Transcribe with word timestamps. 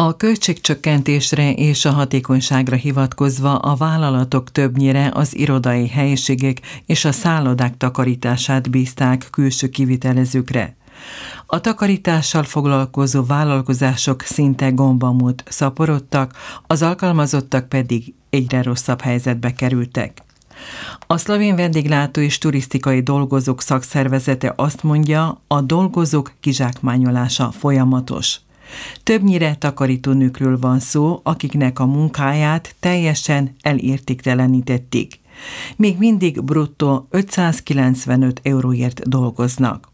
A 0.00 0.16
költségcsökkentésre 0.16 1.52
és 1.52 1.84
a 1.84 1.90
hatékonyságra 1.90 2.76
hivatkozva 2.76 3.56
a 3.58 3.74
vállalatok 3.74 4.52
többnyire 4.52 5.10
az 5.14 5.36
irodai 5.36 5.88
helyiségek 5.88 6.60
és 6.86 7.04
a 7.04 7.12
szállodák 7.12 7.76
takarítását 7.76 8.70
bízták 8.70 9.28
külső 9.30 9.68
kivitelezőkre. 9.68 10.76
A 11.46 11.60
takarítással 11.60 12.42
foglalkozó 12.42 13.24
vállalkozások 13.24 14.22
szinte 14.22 14.70
gombamút 14.70 15.44
szaporodtak, 15.48 16.36
az 16.66 16.82
alkalmazottak 16.82 17.68
pedig 17.68 18.14
egyre 18.30 18.62
rosszabb 18.62 19.00
helyzetbe 19.00 19.52
kerültek. 19.52 20.22
A 21.06 21.16
szlovén 21.16 21.56
vendéglátó 21.56 22.20
és 22.20 22.38
turisztikai 22.38 23.00
dolgozók 23.00 23.62
szakszervezete 23.62 24.52
azt 24.56 24.82
mondja, 24.82 25.40
a 25.46 25.60
dolgozók 25.60 26.32
kizsákmányolása 26.40 27.50
folyamatos. 27.50 28.40
Többnyire 29.02 29.54
takarítónőkről 29.54 30.58
van 30.58 30.78
szó, 30.78 31.20
akiknek 31.22 31.78
a 31.78 31.86
munkáját 31.86 32.74
teljesen 32.80 33.54
elértéktelenítették. 33.60 35.20
Még 35.76 35.98
mindig 35.98 36.42
bruttó 36.42 37.06
595 37.10 38.40
euróért 38.42 39.08
dolgoznak. 39.08 39.88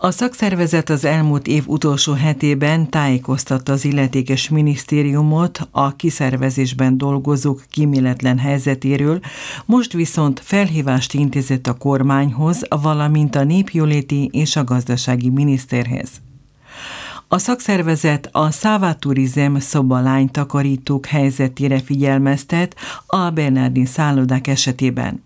A 0.00 0.10
szakszervezet 0.10 0.90
az 0.90 1.04
elmúlt 1.04 1.46
év 1.46 1.64
utolsó 1.66 2.12
hetében 2.12 2.90
tájékoztatta 2.90 3.72
az 3.72 3.84
illetékes 3.84 4.48
minisztériumot 4.48 5.68
a 5.70 5.96
kiszervezésben 5.96 6.98
dolgozók 6.98 7.64
kíméletlen 7.70 8.38
helyzetéről, 8.38 9.20
most 9.64 9.92
viszont 9.92 10.40
felhívást 10.40 11.14
intézett 11.14 11.66
a 11.66 11.76
kormányhoz, 11.76 12.62
valamint 12.68 13.34
a 13.34 13.44
népjóléti 13.44 14.28
és 14.32 14.56
a 14.56 14.64
gazdasági 14.64 15.30
miniszterhez. 15.30 16.08
A 17.30 17.38
szakszervezet 17.38 18.28
a 18.32 18.50
Szává 18.50 18.92
Turizm 18.92 19.56
szobalány 19.56 20.30
takarítók 20.30 21.06
helyzetére 21.06 21.80
figyelmeztet 21.80 22.76
a 23.06 23.30
Bernardin 23.30 23.86
szállodák 23.86 24.46
esetében. 24.46 25.22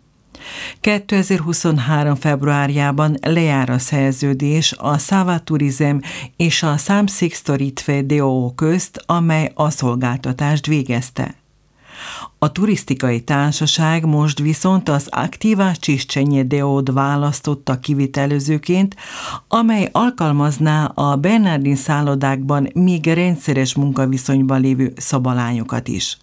2023. 0.81 2.15
februárjában 2.15 3.17
lejár 3.21 3.71
a 3.71 3.79
szerződés 3.79 4.73
a 4.79 4.99
Szává 4.99 5.39
Turizm 5.39 5.97
és 6.37 6.63
a 6.63 6.77
Samsik 6.77 7.35
Storitve 7.35 8.05
közt, 8.55 9.03
amely 9.07 9.53
a 9.55 9.71
szolgáltatást 9.71 10.67
végezte. 10.67 11.42
A 12.43 12.53
turisztikai 12.53 13.21
társaság 13.21 14.05
most 14.05 14.39
viszont 14.39 14.89
az 14.89 15.07
Activa 15.11 15.77
Csiscsenye 15.77 16.43
Deód 16.43 16.93
választotta 16.93 17.79
kivitelezőként, 17.81 18.97
amely 19.49 19.89
alkalmazná 19.93 20.85
a 20.85 21.17
Bernardin 21.17 21.77
szállodákban 21.77 22.69
még 22.75 23.07
rendszeres 23.07 23.75
munkaviszonyban 23.75 24.61
lévő 24.61 24.93
szabalányokat 24.97 25.89
is. 25.89 26.17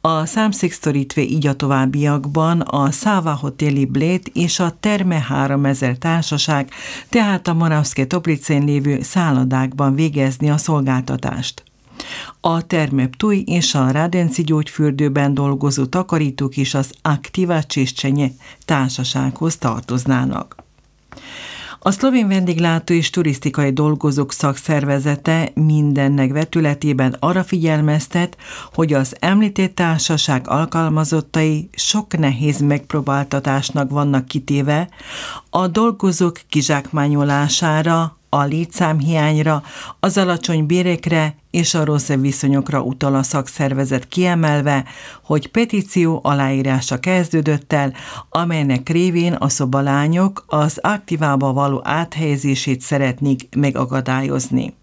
A 0.00 0.26
számszixtorítve 0.26 1.22
így 1.22 1.46
a 1.46 1.56
továbbiakban 1.56 2.60
a 2.60 2.90
Száva 2.90 3.34
Hoteli 3.34 3.84
Blét 3.84 4.30
és 4.34 4.58
a 4.58 4.76
Terme 4.80 5.20
3000 5.20 5.98
társaság, 5.98 6.70
tehát 7.08 7.48
a 7.48 7.54
Moravszke 7.54 8.06
Toplicén 8.06 8.64
lévő 8.64 9.02
szállodákban 9.02 9.94
végezni 9.94 10.50
a 10.50 10.56
szolgáltatást. 10.56 11.62
A 12.40 12.66
Termeptuj 12.66 13.42
és 13.46 13.74
a 13.74 13.90
Rádenci 13.90 14.42
gyógyfürdőben 14.42 15.34
dolgozó 15.34 15.84
takarítók 15.84 16.56
is 16.56 16.74
az 16.74 16.92
Aktiva 17.02 17.62
Csészcsenye 17.62 18.28
társasághoz 18.64 19.56
tartoznának. 19.56 20.62
A 21.84 21.90
szlovén 21.90 22.28
vendéglátó 22.28 22.94
és 22.94 23.10
turisztikai 23.10 23.72
dolgozók 23.72 24.32
szakszervezete 24.32 25.50
mindennek 25.54 26.32
vetületében 26.32 27.16
arra 27.18 27.44
figyelmeztet, 27.44 28.36
hogy 28.72 28.92
az 28.92 29.16
említett 29.18 29.74
társaság 29.74 30.48
alkalmazottai 30.48 31.68
sok 31.72 32.18
nehéz 32.18 32.60
megpróbáltatásnak 32.60 33.90
vannak 33.90 34.24
kitéve, 34.24 34.88
a 35.50 35.68
dolgozók 35.68 36.40
kizsákmányolására, 36.48 38.16
a 38.34 38.44
létszámhiányra, 38.44 39.62
az 40.00 40.18
alacsony 40.18 40.66
bérekre 40.66 41.34
és 41.50 41.74
a 41.74 41.84
rossz 41.84 42.08
viszonyokra 42.08 42.82
utal 42.82 43.14
a 43.14 43.22
szakszervezet 43.22 44.08
kiemelve, 44.08 44.84
hogy 45.22 45.46
petíció 45.46 46.20
aláírása 46.22 46.98
kezdődött 47.00 47.72
el, 47.72 47.92
amelynek 48.28 48.88
révén 48.88 49.32
a 49.32 49.48
szobalányok 49.48 50.44
az 50.46 50.78
aktívába 50.82 51.52
való 51.52 51.80
áthelyezését 51.84 52.80
szeretnék 52.80 53.48
megakadályozni. 53.56 54.74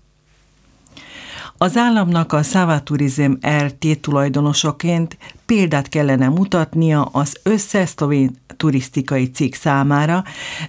Az 1.57 1.77
államnak 1.77 2.33
a 2.33 2.43
Szávaturizm 2.43 3.33
RT 3.47 3.99
tulajdonosoként 4.01 5.17
példát 5.49 5.87
kellene 5.87 6.27
mutatnia 6.27 7.03
az 7.03 7.39
összes 7.43 7.89
szlovén 7.89 8.35
turisztikai 8.57 9.31
cég 9.31 9.55
számára, 9.55 10.23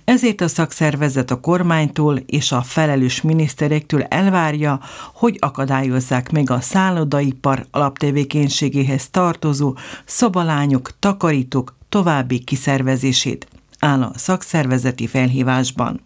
ezért 0.05 0.41
a 0.41 0.49
szakszervezet 0.49 1.31
a 1.31 1.41
kormánytól 1.41 2.17
és 2.27 2.53
a 2.53 2.63
felelős 2.63 3.21
miniszterektől 3.23 4.03
elvárja, 4.03 4.81
hogy 5.15 5.37
akadályozzák 5.41 6.31
meg 6.31 6.51
a 6.51 6.61
szállodaipar 6.61 7.67
alaptevékenységéhez 7.71 9.11
tartozó 9.11 9.77
szobalányok, 10.05 10.91
takarítók 10.99 11.77
további 11.89 12.39
kiszervezését, 12.39 13.47
áll 13.79 14.03
a 14.03 14.12
szakszervezeti 14.15 15.07
felhívásban. 15.07 16.01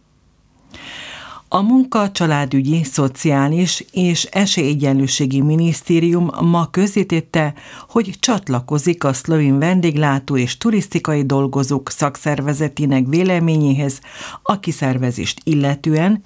A 1.55 1.63
Munka, 1.63 2.11
Családügyi, 2.11 2.85
Szociális 2.85 3.85
és 3.93 4.25
Esélyegyenlőségi 4.25 5.41
Minisztérium 5.41 6.31
ma 6.41 6.67
közítette, 6.71 7.55
hogy 7.89 8.15
csatlakozik 8.19 9.05
a 9.05 9.13
szlovén 9.13 9.59
vendéglátó 9.59 10.37
és 10.37 10.59
turisztikai 10.59 11.27
dolgozók 11.27 11.91
szakszervezetének 11.91 13.05
véleményéhez 13.07 14.01
a 14.43 14.61
kiszervezést 14.61 15.41
illetően, 15.45 16.23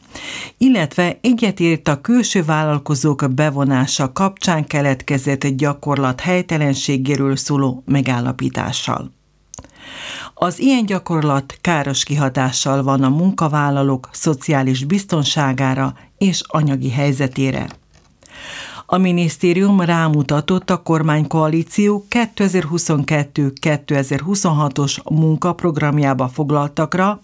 illetve 0.58 1.18
egyetért 1.20 1.88
a 1.88 2.00
külső 2.00 2.44
vállalkozók 2.44 3.34
bevonása 3.34 4.12
kapcsán 4.12 4.66
keletkezett 4.66 5.46
gyakorlat 5.46 6.20
helytelenségéről 6.20 7.36
szóló 7.36 7.82
megállapítással. 7.86 9.17
Az 10.34 10.58
ilyen 10.58 10.86
gyakorlat 10.86 11.58
káros 11.60 12.04
kihatással 12.04 12.82
van 12.82 13.02
a 13.02 13.08
munkavállalók 13.08 14.08
szociális 14.12 14.84
biztonságára 14.84 15.94
és 16.18 16.42
anyagi 16.46 16.90
helyzetére. 16.90 17.68
A 18.90 18.96
minisztérium 18.96 19.80
rámutatott 19.80 20.70
a 20.70 20.82
kormánykoalíció 20.82 22.06
2022-2026-os 22.10 25.10
munkaprogramjába 25.10 26.28
foglaltakra, 26.28 27.20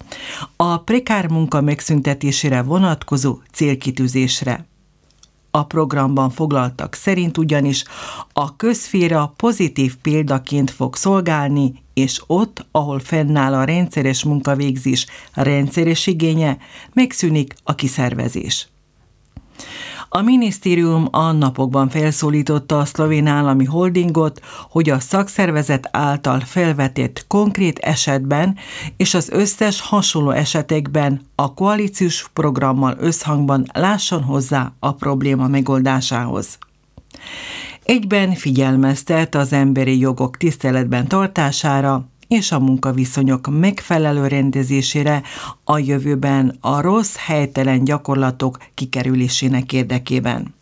a 0.56 0.78
prekár 0.78 1.28
munka 1.28 1.60
megszüntetésére 1.60 2.62
vonatkozó 2.62 3.38
célkitűzésre. 3.52 4.66
A 5.56 5.64
programban 5.64 6.30
foglaltak 6.30 6.94
szerint 6.94 7.38
ugyanis 7.38 7.84
a 8.32 8.56
közféra 8.56 9.32
pozitív 9.36 9.96
példaként 9.96 10.70
fog 10.70 10.96
szolgálni, 10.96 11.82
és 11.92 12.22
ott, 12.26 12.66
ahol 12.70 12.98
fennáll 12.98 13.54
a 13.54 13.64
rendszeres 13.64 14.24
munkavégzés 14.24 15.06
rendszeres 15.32 16.06
igénye, 16.06 16.58
megszűnik 16.92 17.54
a 17.62 17.74
kiszervezés. 17.74 18.68
A 20.16 20.22
minisztérium 20.22 21.08
a 21.10 21.32
napokban 21.32 21.88
felszólította 21.88 22.78
a 22.78 22.84
szlovén 22.84 23.26
állami 23.26 23.64
holdingot, 23.64 24.40
hogy 24.70 24.90
a 24.90 25.00
szakszervezet 25.00 25.88
által 25.92 26.40
felvetett 26.40 27.24
konkrét 27.28 27.78
esetben 27.78 28.56
és 28.96 29.14
az 29.14 29.28
összes 29.30 29.80
hasonló 29.80 30.30
esetekben 30.30 31.20
a 31.34 31.54
koalíciós 31.54 32.28
programmal 32.32 32.96
összhangban 32.98 33.66
lásson 33.72 34.22
hozzá 34.22 34.72
a 34.78 34.92
probléma 34.92 35.48
megoldásához. 35.48 36.58
Egyben 37.84 38.34
figyelmeztet 38.34 39.34
az 39.34 39.52
emberi 39.52 39.98
jogok 39.98 40.36
tiszteletben 40.36 41.08
tartására, 41.08 42.04
és 42.28 42.52
a 42.52 42.58
munkaviszonyok 42.58 43.58
megfelelő 43.58 44.26
rendezésére 44.26 45.22
a 45.64 45.78
jövőben 45.78 46.56
a 46.60 46.80
rossz, 46.80 47.16
helytelen 47.16 47.84
gyakorlatok 47.84 48.58
kikerülésének 48.74 49.72
érdekében. 49.72 50.54